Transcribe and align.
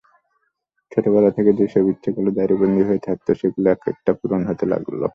ছোটবেলা 0.91 1.29
থেকে 1.37 1.51
যেসব 1.59 1.85
ইচ্ছেগুলো 1.93 2.29
ডায়েরিবন্দী 2.37 2.83
হয়ে 2.87 3.05
থাকত, 3.07 3.27
সেগুলো 3.39 3.67
একেকটা 3.71 4.11
পূরণ 4.19 4.41
হতে 4.49 4.65
লাগল। 4.73 5.01